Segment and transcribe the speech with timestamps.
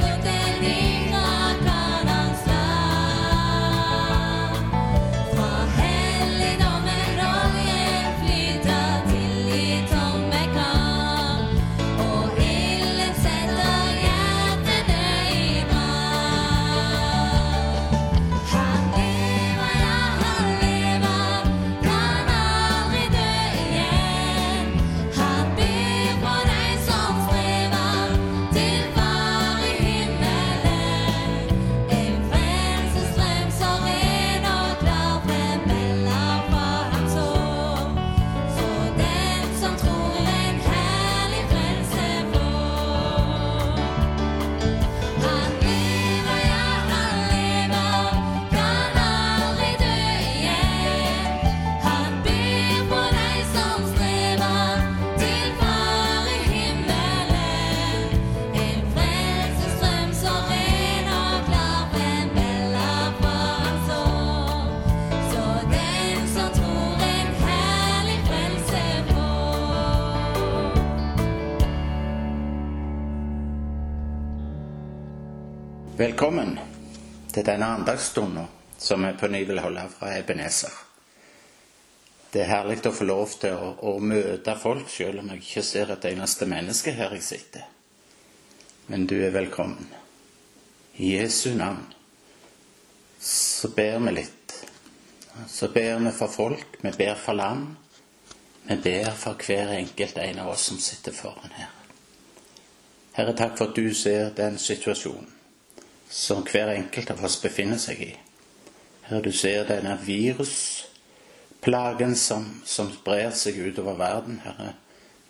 [0.00, 0.35] learned that
[76.06, 76.52] Velkommen
[77.34, 78.44] til denne andagsstunden
[78.78, 80.70] som vi på ny vil holde fra Ebenezer.
[82.30, 85.64] Det er herlig å få lov til å, å møte folk, selv om jeg ikke
[85.66, 87.66] ser et eneste menneske her jeg sitter.
[88.86, 89.90] Men du er velkommen.
[91.02, 91.82] I Jesu navn
[93.18, 94.58] så ber vi litt.
[95.50, 97.72] Så ber vi for folk, vi ber for land.
[98.68, 101.72] Vi ber for hver enkelt en av oss som sitter foran her.
[103.18, 105.32] Herre, takk for at du ser den situasjonen
[106.08, 108.16] som hver enkelt av oss befinner seg i.
[109.06, 114.72] Her du ser denne virusplagen som, som sprer seg utover verden, Herre.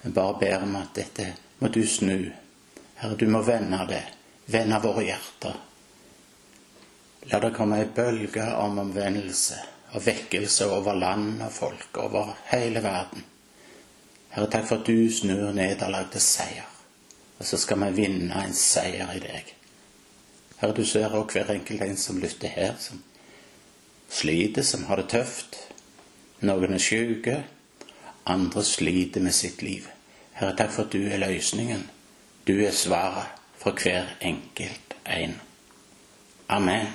[0.02, 2.32] Vi bare ber om at dette må du snu.
[2.96, 4.04] Herre, du må vende det.
[4.46, 5.54] Vende våre hjerter.
[7.26, 9.58] La det komme ei bølge om omvendelse
[9.96, 13.24] og vekkelse over land og folk, over hele verden.
[14.30, 16.68] Herre, takk for at du snur nederlag til seier.
[17.38, 19.44] Og så skal vi vinne en seier i deg.
[20.66, 22.98] Herre, du ser også hver enkelt en som lytter her, som
[24.10, 25.54] sliter, som har det tøft.
[26.42, 27.36] Noen er syke,
[28.26, 29.86] andre sliter med sitt liv.
[30.34, 31.84] Herre, takk for at du er løsningen.
[32.48, 33.30] Du er svaret
[33.60, 35.36] for hver enkelt en.
[36.48, 36.90] Amen.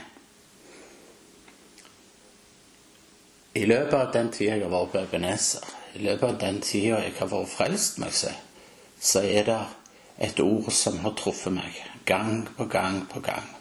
[3.56, 7.00] I løpet av den tida jeg har vært på Ebenezer, i løpet av den tida
[7.06, 8.68] jeg har vært frelst, meg selv,
[9.00, 9.64] så er det
[10.28, 13.61] et ord som har truffet meg gang på gang på gang.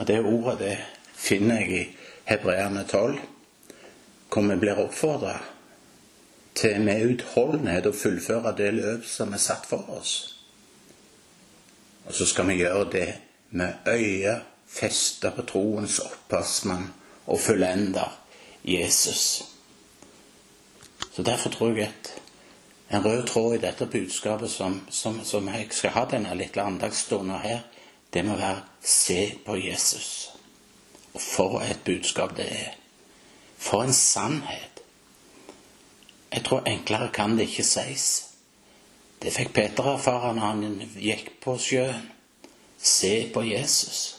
[0.00, 0.76] Og det ordet det
[1.12, 1.86] finner jeg i
[2.24, 3.18] Hebreerne 12,
[4.32, 5.34] hvor vi blir oppfordra
[6.56, 10.14] til med utholdenhet å fullføre det løp som er satt for oss.
[12.06, 13.08] Og så skal vi gjøre det
[13.60, 16.88] med øyet festa på troens opphavsmann
[17.26, 18.16] og fullender
[18.64, 19.42] Jesus.
[21.12, 22.14] Så Derfor tror jeg at
[22.90, 27.44] en rød tråd i dette budskapet som, som, som jeg skal ha denne lille andagsstunden
[27.44, 27.60] her,
[28.12, 30.30] det må være se på Jesus.
[31.14, 32.74] Og for et budskap det er.
[33.56, 34.82] For en sannhet.
[36.32, 38.06] Jeg tror enklere kan det ikke sies.
[39.22, 42.08] Det fikk Peter erfare når han gikk på sjøen.
[42.78, 44.16] Se på Jesus.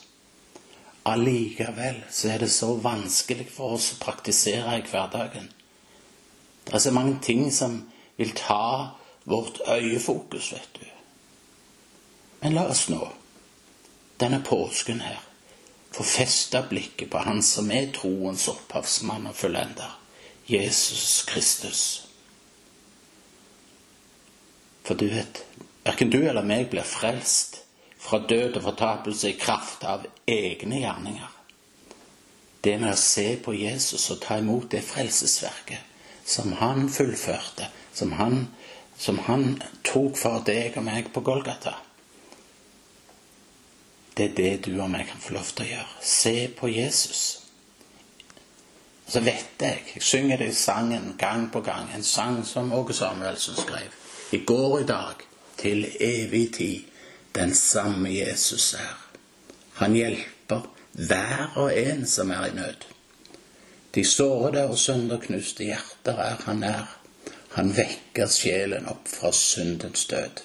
[1.06, 5.50] Allikevel så er det så vanskelig for oss å praktisere i hverdagen.
[6.68, 7.80] Det er så mange ting som
[8.18, 8.92] vil ta
[9.26, 10.86] vårt øyefokus, vet du.
[12.42, 13.02] Men la oss nå,
[14.22, 15.20] denne påsken her,
[15.92, 19.98] få festa blikket på Han som er troens opphavsmann og fullender,
[20.48, 21.82] Jesus Kristus.
[24.84, 25.44] For du vet,
[25.84, 27.62] verken du eller meg blir frelst
[28.02, 31.38] fra død og fortapelse i kraft av egne gjerninger.
[32.62, 35.90] Det med å se på Jesus og ta imot det frelsesverket
[36.26, 38.48] som han fullførte, som han,
[38.98, 41.76] som han tok for deg og meg på Golgata.
[44.18, 45.94] Det er det du og meg kan få lov til å gjøre.
[46.04, 47.22] Se på Jesus.
[49.08, 51.90] Så vet jeg Jeg synger det i sangen gang på gang.
[51.96, 53.92] En sang som Åge Samuelsen skrev.
[54.32, 55.16] I går i dag,
[55.58, 56.84] til evig tid,
[57.36, 58.98] den samme Jesus er.
[59.74, 62.88] Han hjelper hver og en som er i nød.
[63.96, 66.98] De sårede og sønderknuste hjerter er han nær.
[67.52, 70.44] Han vekker sjelen opp fra syndens død.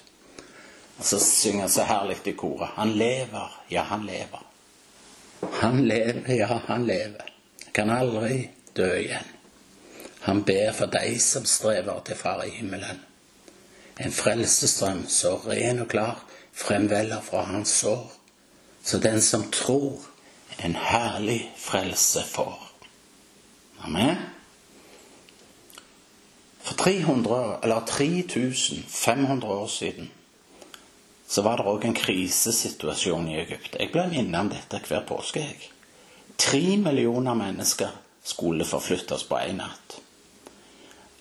[0.97, 2.73] Og så synger han så herlig i koret.
[2.75, 4.43] Han lever, ja, han lever.
[5.61, 7.33] Han lever, ja, han lever.
[7.73, 8.47] Kan aldri
[8.77, 9.33] dø igjen.
[10.25, 13.03] Han ber for deg som strever til Far i himmelen.
[13.97, 16.23] En frelsestrøm så ren og klar
[16.57, 18.11] fremveller fra hans sår,
[18.83, 20.01] så den som tror,
[20.63, 22.57] en herlig frelse får.
[23.85, 24.17] Amen.
[26.65, 30.11] For 300, eller 3500 år siden
[31.27, 33.75] så var det òg en krisesituasjon i Egypt.
[33.79, 35.39] Jeg ble minnet om dette hver påske.
[35.39, 35.71] jeg.
[36.37, 37.89] Tre millioner mennesker
[38.23, 39.99] skulle forflyttes på én natt.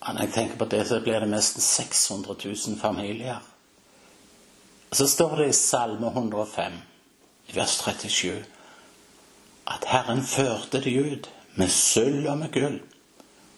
[0.06, 3.38] Når jeg tenker på det, så blir det nesten 600 000 familier.
[4.92, 6.72] Så står det i Salme 105,
[7.54, 8.44] vers 37,
[9.66, 12.78] at Herren førte de ut med sølv og med gull,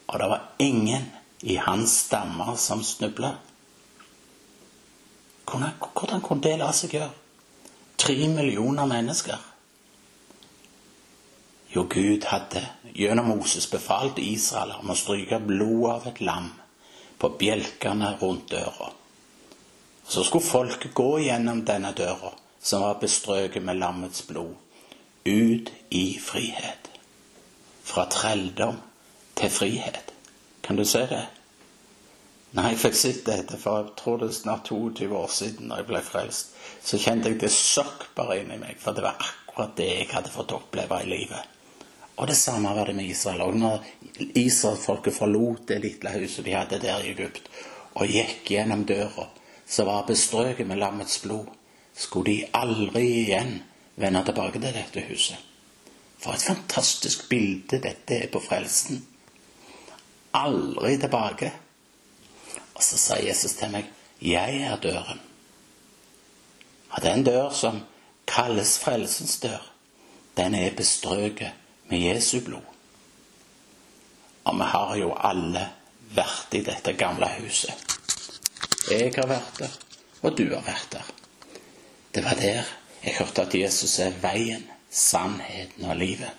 [0.06, 1.10] og det var ingen
[1.42, 3.34] i hans stammer som snubla.
[5.48, 7.10] Hvordan kunne det la seg gjøre?
[7.98, 9.38] Tre millioner mennesker.
[11.74, 12.62] Jo, Gud hadde
[12.96, 16.48] gjennom Moses befalt Israel om å stryke blodet av et lam
[17.18, 18.92] på bjelkene rundt døra.
[20.08, 24.54] Så skulle folket gå gjennom denne døra, som var bestrøket med lammets blod,
[25.24, 26.88] ut i frihet.
[27.84, 28.80] Fra trelldom
[29.36, 30.14] til frihet.
[30.62, 31.26] Kan du se det?
[32.58, 35.76] Når jeg fikk sett dette, for jeg tror det er snart 22 år siden da
[35.78, 39.76] jeg ble frelst, så kjente jeg det søkk bare inni meg, for det var akkurat
[39.78, 41.52] det jeg hadde fått oppleve i livet.
[42.18, 43.44] Og det samme var det med Israel.
[43.46, 43.84] Og når
[44.42, 47.46] israelsfolket forlot det lille huset de hadde der i Egypt,
[47.94, 49.28] og gikk gjennom døra,
[49.62, 51.46] som var bestrøket med lammets blod,
[51.94, 53.60] skulle de aldri igjen
[54.02, 55.46] vende tilbake til dette huset.
[56.18, 58.98] For et fantastisk bilde dette er på frelsen.
[60.34, 61.54] Aldri tilbake.
[62.78, 63.90] Og så sier Jesus til meg,
[64.22, 65.20] 'Jeg er døren'.
[66.90, 67.80] Og den dør som
[68.26, 69.72] kalles frelsens dør,
[70.36, 71.52] den er bestrøket
[71.90, 72.62] med Jesu blod.
[74.44, 75.68] Og vi har jo alle
[76.14, 77.74] vært i dette gamle huset.
[78.90, 79.74] Jeg har vært der,
[80.22, 81.10] og du har vært der.
[82.14, 82.62] Det var der
[83.04, 86.30] jeg hørte at Jesus er veien, sannheten og livet.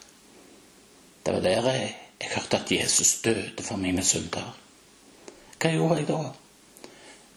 [1.26, 4.58] Det var der jeg, jeg hørte at Jesus døde for mine synder.
[5.60, 6.20] Hva gjorde jeg da?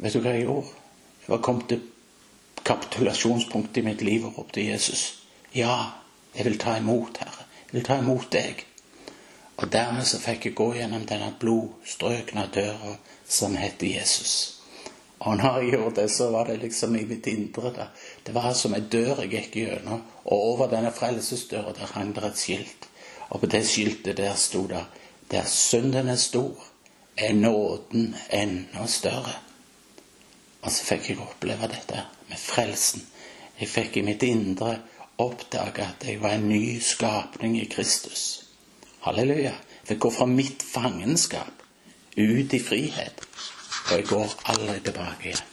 [0.03, 0.75] Vet du hva jeg gjorde?
[1.23, 1.87] Jeg var kommet til
[2.63, 5.25] kapitulasjonspunktet i mitt liv og ropte Jesus.
[5.55, 5.77] Ja,
[6.35, 8.65] jeg vil ta imot, Herre vil ta imot deg.
[9.61, 12.97] Og dermed så fikk jeg gå gjennom denne blodstrøkne døra
[13.29, 14.35] som heter Jesus.
[15.23, 17.71] Og når jeg gjorde det, så var det liksom i mitt indre.
[17.77, 17.87] Da.
[18.27, 22.25] Det var som ei dør jeg gikk gjennom, og over denne frelsesdøra der hang det
[22.27, 22.89] et skilt.
[23.31, 24.85] Og på det skiltet der sto det
[25.31, 26.53] Der synden er stor,
[27.17, 29.35] er nåden enda større.
[30.63, 33.03] Og så fikk jeg oppleve dette med frelsen.
[33.59, 34.77] Jeg fikk i mitt indre
[35.23, 38.45] oppdage at jeg var en ny skapning i Kristus.
[39.03, 39.53] Halleluja.
[39.83, 41.63] Jeg fikk gå fra mitt fangenskap
[42.17, 43.27] ut i frihet.
[43.91, 45.49] Og jeg går aldri tilbake igjen.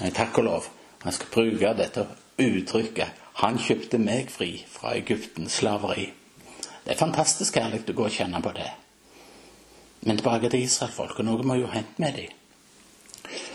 [0.00, 0.70] Men takk og lov.
[1.04, 2.06] jeg skal bruke dette
[2.38, 3.20] uttrykket.
[3.34, 6.12] Han kjøpte meg fri fra Egyptens slaveri.
[6.84, 8.70] Det er fantastisk herlig å gå og kjenne på det.
[10.04, 11.24] Men tilbake til israelfolket.
[11.24, 12.40] Noe må jo hente med dem.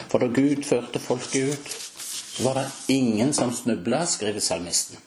[0.09, 4.97] For da Gud førte folket ut, så var det ingen som snubla, skriver salmisten.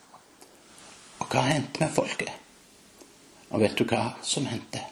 [1.18, 2.30] Og hva hendte med folket?
[3.50, 4.84] Og vet du hva som hendte?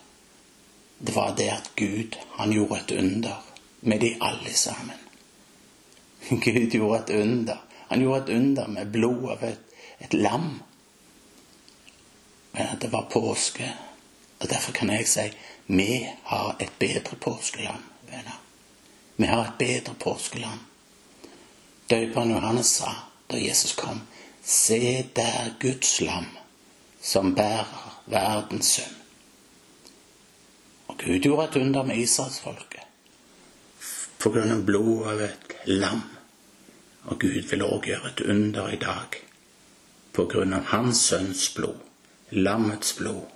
[0.98, 3.38] Det var det at Gud, han gjorde et under
[3.80, 4.98] med de alle sammen.
[6.44, 7.62] Gud gjorde et under.
[7.88, 10.50] Han gjorde et under med blod av et, et lam.
[12.52, 13.70] Men det var påske.
[14.40, 15.30] Og derfor kan jeg si
[15.76, 18.38] vi har et bedre påskelam, venner.
[19.16, 20.58] Vi har et bedre påskelam.
[21.90, 22.90] Døperen Johannes sa
[23.30, 24.00] da Jesus kom
[24.42, 26.26] Se der Guds lam,
[27.00, 28.96] som bærer verdens synd.
[30.86, 32.86] Og Gud gjorde et under med israelsfolket
[34.18, 36.02] på grunn av blodet av et lam.
[37.08, 39.20] Og Gud vil òg gjøre et under i dag
[40.12, 41.78] på grunn av Hans sønns blod,
[42.30, 43.28] lammets blod.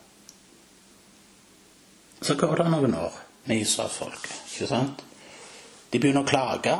[2.25, 5.03] Så går det noen år med israelsfolket, ikke sant?
[5.93, 6.73] De begynner å klage.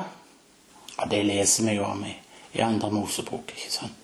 [0.95, 2.15] Ja, det leser vi jo om i,
[2.57, 4.01] i andre Mosebok, ikke sant?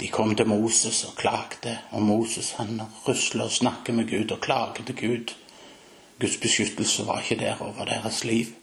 [0.00, 4.40] De kom til Moses og klagde, og Moses han rusler og snakker med Gud og
[4.42, 5.36] klager til Gud.
[6.18, 8.56] Guds beskyttelse var ikke der over deres liv.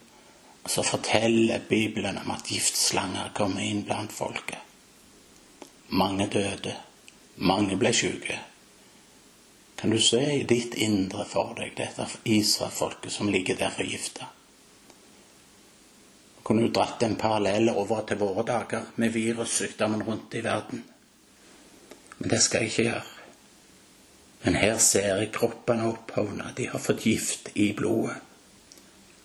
[0.65, 4.57] Og så forteller Bibelen om at giftslanger kommer inn blant folket.
[5.93, 6.73] Mange døde.
[7.37, 8.41] Mange ble syke.
[9.79, 14.27] Kan du se i ditt indre for deg dette Israelfolket som ligger der forgifta?
[16.43, 20.83] Kunne du dratt en parallell over til våre dager med virussykdommen rundt i verden?
[22.17, 23.05] Men det skal jeg ikke gjøre.
[24.43, 26.51] Men her ser jeg kroppene opphovna.
[26.57, 28.19] De har fått gift i blodet.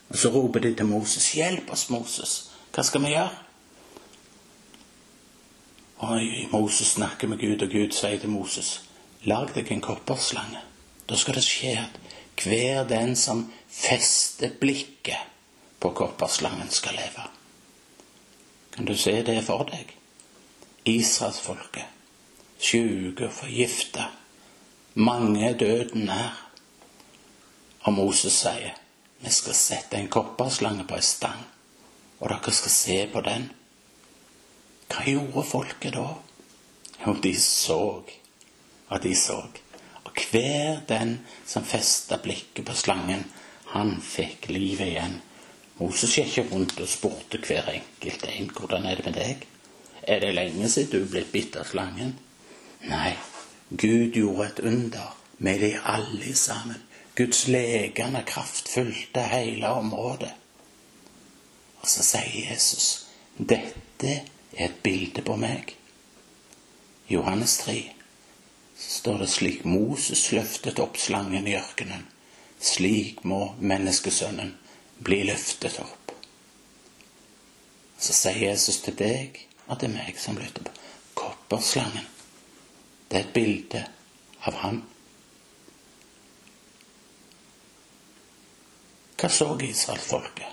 [0.08, 1.32] Og så roper de til Moses.
[1.34, 2.50] 'Hjelp oss, Moses.
[2.75, 3.42] Hva skal vi gjøre?'
[5.99, 8.84] Oi, Moses snakker med Gud, og Gud sier til Moses,
[9.25, 10.62] 'Lag deg en kopperslange.'
[11.09, 12.00] Da skal det skje at
[12.45, 15.21] hver den som fester blikket
[15.81, 17.26] på kopperslangen, skal leve.
[18.73, 19.93] Kan du se det for deg?
[20.85, 21.85] Israelsfolket
[22.64, 24.09] sjuke forgifta.
[24.95, 26.40] Mange er døden nær.
[27.85, 28.78] Og Moses sier
[29.25, 31.40] vi skal sette en kopperslange på ei stang,
[32.21, 33.47] og dere skal se på den.
[34.93, 36.11] Hva gjorde folket da?
[37.04, 37.78] Jo, de så
[38.94, 39.40] og de så.
[40.04, 43.24] Og hver den som festa blikket på slangen,
[43.74, 45.16] han fikk livet igjen.
[45.80, 49.46] Moses gikk rundt og spurte hver enkelt en hvordan er det med deg.
[50.06, 52.14] Er det lenge siden du ble bitt av slangen?
[52.86, 53.16] Nei,
[53.70, 56.78] Gud gjorde et under med de alle sammen.
[57.18, 60.30] Guds legende kraft fulgte hele området.
[61.82, 62.92] Og så sier Jesus
[63.34, 64.12] dette
[64.54, 65.74] er et bilde på meg.
[67.10, 67.93] Johannes 3
[68.76, 72.07] står det slik Moses løftet opp slangen i ørkenen.
[72.61, 74.54] Slik må menneskesønnen
[75.04, 76.14] bli løftet opp.
[77.99, 79.38] Så sier Jesus til deg
[79.69, 80.73] at det er meg som lytter på
[81.14, 82.04] kopperslangen
[83.09, 83.81] Det er et bilde
[84.49, 84.81] av han.
[89.21, 90.50] Hva så israelsfolket?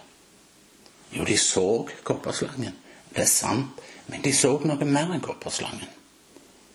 [1.12, 1.66] Jo, de så
[2.08, 2.75] kopperslangen.
[3.10, 5.90] Det er sant, men de så noe mer enn kopperslangen.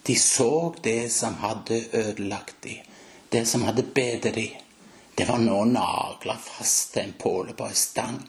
[0.06, 2.84] De så det som hadde ødelagt dem,
[3.28, 4.62] det som hadde bedet dem.
[5.14, 8.20] Det var nå nagla fast til en påle på ei stang.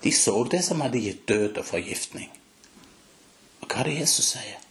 [0.00, 2.30] De så det som hadde gitt død og forgiftning.
[3.60, 4.62] Og hva er det Jesus sier?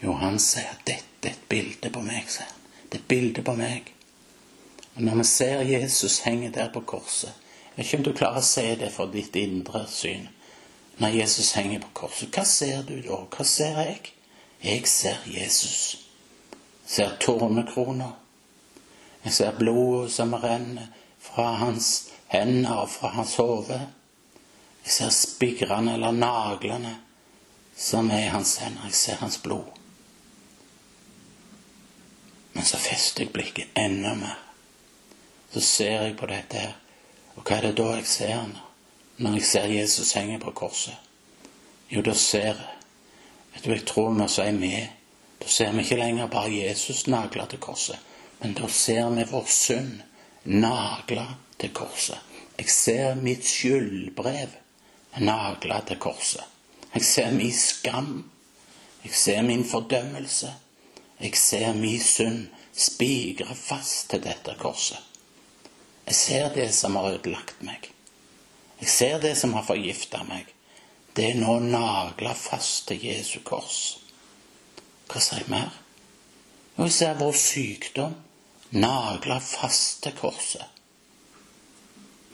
[0.00, 2.66] Jo, han sier at dette er et bilde på meg, sier han.
[2.88, 3.92] Det er et bilde på meg.
[4.94, 7.34] Og når vi ser Jesus henge der på korset
[7.76, 10.24] Jeg vet ikke om du klarer å se det for ditt indre syn.
[10.98, 13.20] Når Jesus henger på korset, hva ser du da?
[13.30, 14.14] Hva ser jeg?
[14.62, 15.98] Jeg ser Jesus.
[16.82, 18.12] Jeg ser tårnekrona.
[19.24, 20.86] Jeg ser blodet som renner
[21.20, 23.80] fra hans hender og fra hans hode.
[24.84, 26.96] Jeg ser spigrene eller naglene
[27.76, 28.84] som er i hans hender.
[28.84, 29.66] Jeg ser hans blod.
[32.52, 34.38] Men så fester jeg blikket enda mer.
[35.52, 36.74] Så ser jeg på dette her.
[37.36, 38.48] Og hva er det da jeg ser
[39.18, 40.96] når jeg ser Jesus henge på korset?
[41.90, 42.77] Jo, da ser jeg
[43.58, 44.88] Vet du, jeg tror vi sier med.
[45.42, 47.98] Da ser vi ikke lenger bare Jesus nagla til korset,
[48.38, 49.96] men da ser vi vår synd
[50.44, 51.24] nagla
[51.58, 52.18] til korset.
[52.58, 54.54] Jeg ser mitt skyldbrev
[55.18, 56.44] nagla til korset.
[56.94, 58.30] Jeg ser min skam.
[59.02, 60.52] Jeg ser min fordømmelse.
[61.18, 62.46] Jeg ser min synd
[62.78, 65.02] spigre fast til dette korset.
[66.06, 67.90] Jeg ser det som har ødelagt meg.
[68.78, 70.46] Jeg ser det som har forgifta meg.
[71.16, 73.98] Det er nå nagla fast til Jesu kors.
[75.08, 75.70] Hva sier jeg mer?
[76.76, 78.16] Jo, jeg ser vår sykdom
[78.70, 80.66] nagla fast til korset.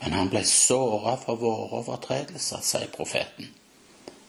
[0.01, 3.53] Men han ble såra for våre overtredelser, sier profeten.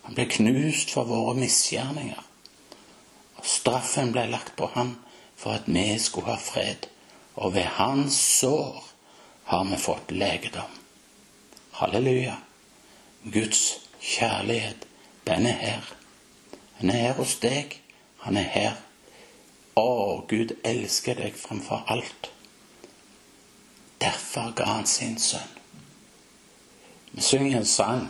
[0.07, 2.23] Han ble knust for våre misgjerninger.
[3.37, 4.95] Og straffen ble lagt på ham
[5.37, 6.87] for at vi skulle ha fred.
[7.37, 8.85] Og ved hans sår
[9.51, 10.71] har vi fått legedom.
[11.77, 12.39] Halleluja.
[13.25, 14.87] Guds kjærlighet,
[15.27, 15.93] den er her.
[16.81, 17.81] Den er her hos deg.
[18.27, 18.79] Han er her.
[19.77, 22.31] Å, Gud elsker deg fremfor alt.
[24.01, 25.53] Derfor ga han sin sønn.
[27.17, 28.09] Vi synger en sang,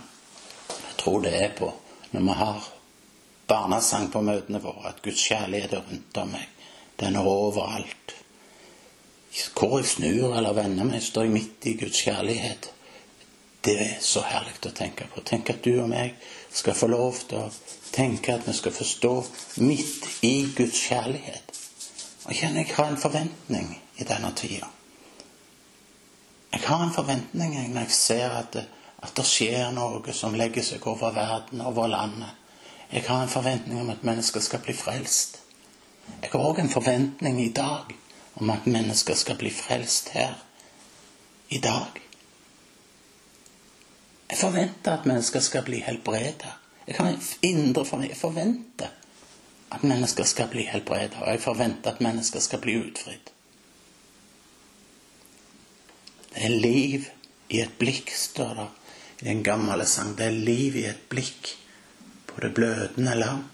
[0.68, 1.68] jeg tror det er på
[2.10, 2.68] når vi har
[3.46, 6.46] barnesang på møtene våre, at Guds kjærlighet er rundt om meg.
[6.98, 8.14] Den er overalt.
[9.52, 12.70] Hvor jeg snur eller vender meg, står jeg midt i Guds kjærlighet.
[13.66, 15.24] Det er så herlig å tenke på.
[15.26, 16.14] Tenk at du og meg
[16.54, 17.50] skal få lov til å
[17.90, 19.12] tenke at vi skal forstå
[19.66, 21.50] midt i Guds kjærlighet.
[22.28, 24.70] Og kjenner jeg har en forventning i denne tida.
[26.52, 28.64] Jeg har en forventning når jeg ser at det,
[29.02, 32.38] at det skjer noe som legger seg over verden, over landet.
[32.92, 35.40] Jeg har en forventning om at mennesker skal bli frelst.
[36.22, 37.92] Jeg har òg en forventning i dag
[38.38, 40.38] om at mennesker skal bli frelst her.
[41.50, 42.05] I dag.
[44.30, 46.52] Jeg forventer at mennesker skal bli helbredet.
[46.86, 48.10] Jeg en indre for meg.
[48.10, 48.90] Jeg forventer
[49.74, 53.32] at mennesker skal bli helbredet, og jeg forventer at mennesker skal bli utfridd.
[56.34, 57.06] Det er liv
[57.48, 58.66] i et blikk, står det
[59.20, 60.14] i den gamle sang.
[60.18, 61.54] Det er liv i et blikk
[62.26, 63.44] på det blødende lam.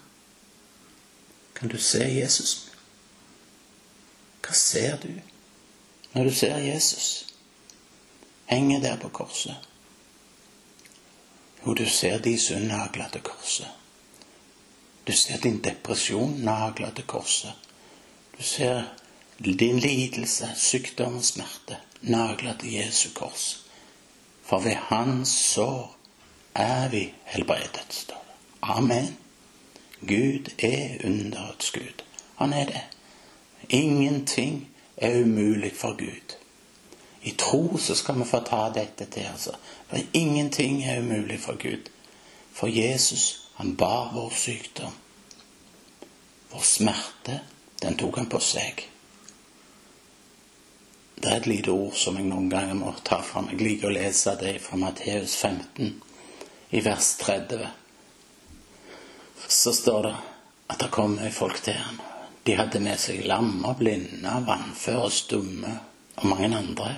[1.55, 2.69] Kan du se Jesus?
[4.43, 5.13] Hva ser du
[6.13, 7.33] når du ser Jesus
[8.45, 9.72] henge der på korset?
[11.65, 13.67] Jo, du ser de synd nagla til korset.
[15.07, 17.53] Du ser din depresjon nagla til korset.
[18.37, 18.83] Du ser
[19.39, 23.65] din lidelse, sykdom og smerte nagla til Jesu kors.
[24.43, 25.97] For ved hans sår
[26.55, 28.35] er vi helbredet, står det.
[28.61, 29.17] Amen.
[30.01, 32.03] Gud er underets Gud.
[32.35, 32.81] Han er det.
[33.69, 36.42] Ingenting er umulig for Gud.
[37.23, 39.27] I tro så skal vi få ta dette til.
[39.31, 39.55] altså.
[39.89, 41.89] For ingenting er umulig for Gud.
[42.53, 44.91] For Jesus, han bar vår sykdom.
[46.51, 47.39] Vår smerte,
[47.81, 48.87] den tok han på seg.
[51.15, 53.47] Det er et lite ord som jeg noen ganger må ta fram.
[53.51, 55.95] Jeg liker å lese det fra Matteus 15,
[56.73, 57.63] i vers 30
[59.47, 60.15] så står det
[60.67, 62.01] at det kom folk til ham.
[62.43, 65.73] De hadde med seg lammer, blinde, vannføre, stumme
[66.15, 66.95] og mange andre.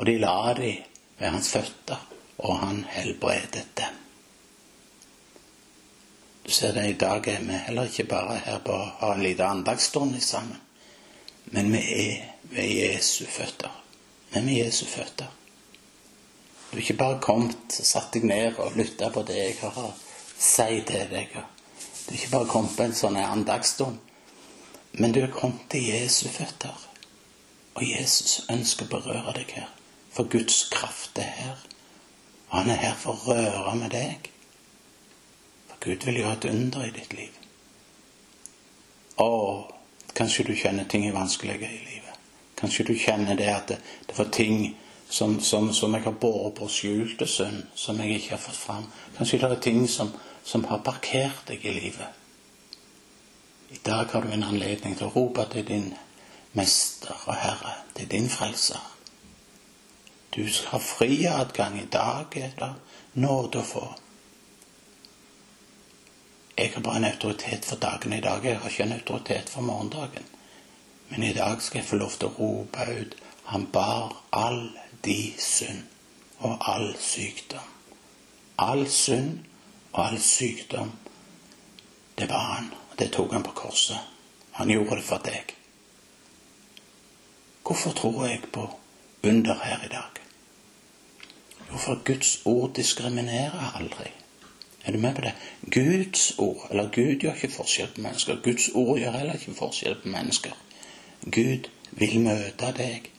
[0.00, 0.70] Og de la de
[1.18, 2.00] ved hans føtter,
[2.38, 3.96] og han helbredet dem.
[6.46, 9.20] Du ser det, i dag er vi heller ikke bare her på å ha en
[9.22, 10.56] liten andagsstund sammen.
[11.52, 13.74] Men vi er ved Jesu føtter.
[14.30, 15.28] Vi er ved Jesu føtter.
[16.70, 19.76] Du er ikke bare kommet og satt deg ned og lytta på det jeg har
[19.82, 19.90] å
[20.38, 21.34] si til deg.
[21.34, 24.00] Du er ikke bare kommet på en sånn andagsstund.
[24.96, 26.88] Men du er kommet til Jesu føtter.
[27.76, 29.68] Og Jesus ønsker å berøre deg her.
[30.10, 31.66] For Guds kraft er her.
[32.48, 34.30] Og han er her for å røre med deg.
[35.68, 37.36] For Gud vil gjøre et under i ditt liv.
[39.22, 39.30] Å,
[40.16, 42.18] kanskje du kjenner ting er vanskelige i livet.
[42.58, 44.74] Kanskje du kjenner det at det, det var ting
[45.10, 48.86] som, som, som, jeg har båret på skjulte synd, som jeg ikke har fått fram.
[49.16, 50.12] Kanskje det er ting som,
[50.44, 52.18] som har parkert deg i livet.
[53.70, 55.92] I dag har du en anledning til å rope til din
[56.58, 58.82] mester og herre, til din frelser.
[60.30, 62.74] Du skal ha fri adgang i dag, er det
[63.12, 63.86] nåde å få.
[66.60, 68.44] Jeg har bare en autoritet for dagen i dag.
[68.44, 70.26] Jeg har ikke en autoritet for morgendagen.
[71.08, 73.16] Men i dag skal jeg få lov til å rope ut
[73.50, 74.70] Han bar all
[75.02, 75.82] de synd
[76.38, 77.72] og all sykdom.
[78.58, 79.40] All synd
[79.92, 80.92] og all sykdom,
[82.18, 82.70] det var han.
[82.98, 83.98] Det tok han på korset.
[84.52, 85.54] Han gjorde det for deg.
[87.66, 88.68] Hvorfor tror jeg på
[89.22, 90.19] under her i dag?
[91.70, 94.10] Jo, for Guds ord diskriminerer aldri.
[94.84, 95.32] Er du med på det?
[95.70, 98.42] Guds ord, eller Gud gjør ikke forskjell på mennesker.
[98.44, 100.56] Guds ord gjør heller ikke forskjell på mennesker.
[101.24, 103.10] Gud vil møte deg.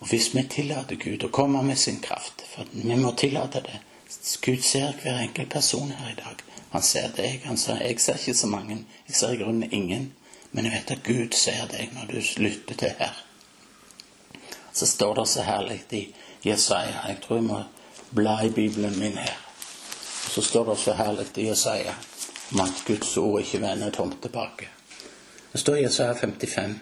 [0.00, 3.80] Og hvis vi tillater Gud å komme med sin kraft, for vi må tillate det
[4.42, 6.36] Gud ser hver enkelt person her i dag.
[6.70, 7.42] Han ser deg.
[7.44, 8.84] Han ser, jeg ser ikke så mange.
[9.08, 10.12] Jeg ser i grunnen ingen.
[10.52, 13.24] Men jeg vet at Gud ser deg når du lytter til her.
[14.72, 16.02] Så står det så herlig i
[16.44, 17.62] Jesaja Jeg tror jeg må
[18.10, 19.36] bla i Bibelen min her.
[20.30, 21.94] Så står det så herlig i Jesaja
[22.52, 24.68] om at Guds ord ikke vender tomt tilbake.
[25.52, 26.78] Det står i Jesaja 55,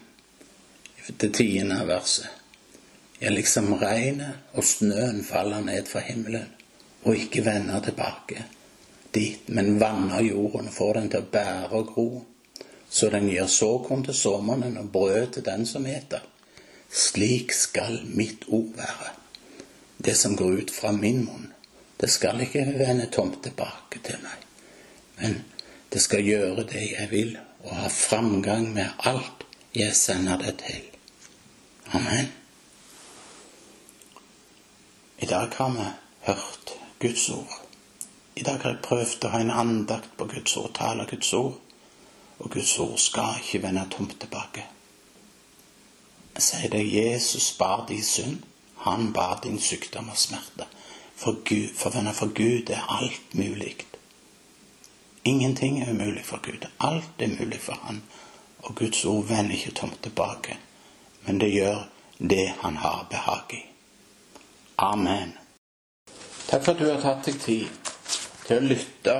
[1.21, 2.29] det tiende verset.
[3.21, 6.47] Ja, liksom regnet og snøen faller ned fra himmelen
[7.03, 8.45] og ikke vender tilbake
[9.11, 12.09] dit, men vanner jorden og får den til å bære og gro,
[12.91, 16.23] så den gir såkorn til sommeren og brød til den som eter.
[16.89, 19.11] Slik skal mitt ord være,
[19.99, 21.53] det som går ut fra min munn.
[21.97, 24.45] Det skal ikke vende tomt tilbake til meg,
[25.19, 25.41] men
[25.93, 29.43] det skal gjøre det jeg vil, og ha framgang med alt
[29.75, 30.85] jeg sender det til.
[31.99, 32.29] Amen.
[35.19, 35.87] I dag har vi
[36.21, 37.63] hørt Guds ord.
[38.37, 41.57] I dag har jeg prøvd å ha en andakt på Guds ord, tale Guds ord,
[42.39, 44.63] og Guds ord skal ikke vende tomt tilbake.
[46.37, 48.45] Jeg sier det, Jesus bar de synd,
[48.79, 50.67] han bar din sykdom og smerte.
[51.19, 53.77] For, Gud, for for Gud er alt mulig.
[55.25, 56.67] Ingenting er umulig for Gud.
[56.81, 58.03] Alt er mulig for Han.
[58.59, 60.59] Og Guds ord vender ikke tomt tilbake,
[61.27, 61.89] men det gjør
[62.19, 63.67] det Han har behag i.
[64.79, 65.33] Amen.
[66.49, 67.67] Takk for at du har tatt deg tid
[68.47, 69.17] til å lytte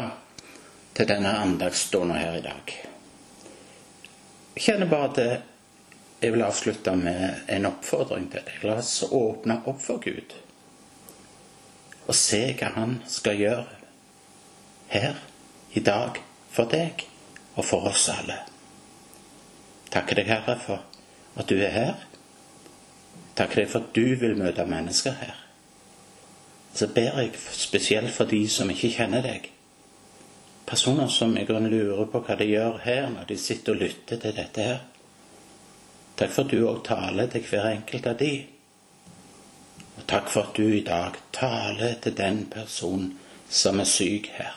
[0.97, 2.75] til denne andagsstunden her i dag.
[4.57, 5.19] Jeg kjenner bare at
[6.21, 8.61] jeg vil avslutte med en oppfordring til deg.
[8.67, 10.37] La oss åpne opp for Gud
[12.09, 13.79] og se hva han skal gjøre
[14.89, 15.19] her
[15.77, 16.17] i dag
[16.49, 17.05] for deg
[17.59, 18.39] og for oss alle.
[19.93, 20.85] Takker deg, Herre, for
[21.39, 22.01] at du er her.
[23.37, 25.37] Takker deg for at du vil møte mennesker her.
[26.75, 29.51] Så ber jeg spesielt for de som ikke kjenner deg.
[30.69, 34.21] Personer som i grunnen lurer på hva de gjør her når de sitter og lytter
[34.21, 34.81] til dette her.
[36.19, 38.33] Takk for at du òg taler til hver enkelt av de.
[39.99, 43.13] Og takk for at du i dag taler til den personen
[43.49, 44.57] som er syk her.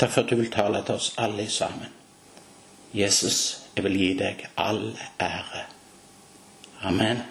[0.00, 1.96] Takk for at du vil tale til oss alle sammen.
[2.92, 4.90] Jesus, jeg vil gi deg all
[5.20, 5.64] ære.
[6.88, 7.22] Amen.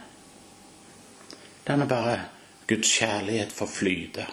[1.67, 2.15] La nå bare
[2.69, 4.25] Guds kjærlighet få flyte.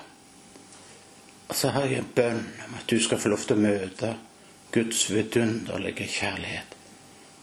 [1.48, 4.14] Og så har jeg en bønn om at du skal få lov til å møte
[4.72, 6.75] Guds vidunderlige kjærlighet.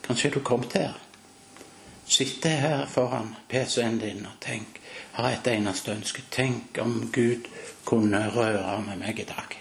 [0.04, 1.00] Kanskje du kom til her
[2.06, 4.80] Sitte her foran PC-en din og tenk,
[5.16, 6.22] har et eneste ønske.
[6.32, 7.48] Tenk om Gud
[7.86, 9.56] kunne røre med meg i dag.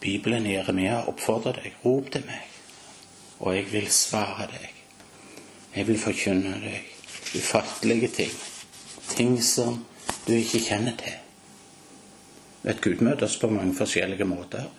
[0.00, 1.74] Bibelen i Jeremia oppfordrer deg.
[1.84, 2.46] Rop til meg,
[3.40, 4.70] og jeg vil svare deg.
[5.74, 8.32] Jeg vil forkynne deg ufattelige ting.
[9.10, 9.82] Ting som
[10.26, 11.18] du ikke kjenner til.
[12.62, 14.70] Vet Gud møter oss på mange forskjellige måter.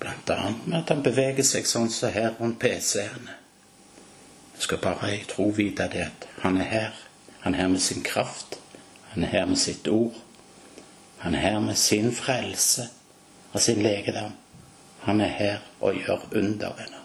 [0.00, 3.36] Annet med at han beveger seg sånn som her rundt PC-ene.
[4.56, 6.98] Jeg skal bare i tro vite det at han er her.
[7.40, 8.58] Han er her med sin kraft.
[9.12, 10.16] Han er her med sitt ord.
[11.18, 12.88] Han er her med sin frelse
[13.52, 14.32] og sin legedom.
[15.06, 17.02] Han er her og gjør under, venner.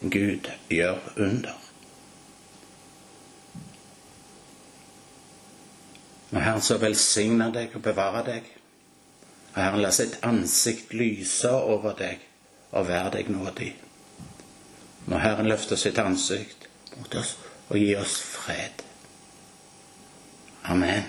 [0.00, 1.60] Gud gjør under.
[6.30, 8.53] Må Herren så velsigne deg og bevare deg.
[9.54, 12.22] Og Herren, la sitt ansikt lyse over deg
[12.74, 13.70] og være deg nådig.
[15.06, 17.36] Må Herren løfte sitt ansikt mot oss
[17.68, 18.82] og gi oss fred.
[20.64, 21.04] Amen.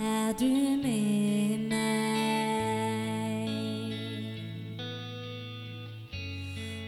[0.00, 0.44] er du
[0.82, 1.78] med meg.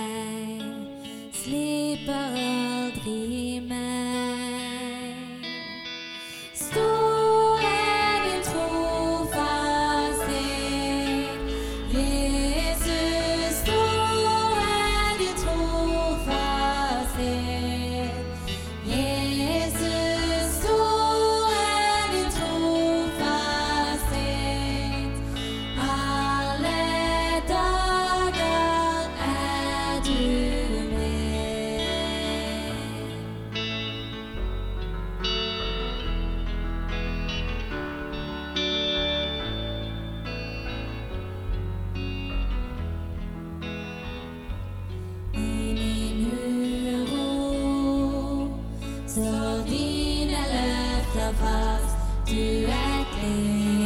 [51.30, 53.79] of us directly.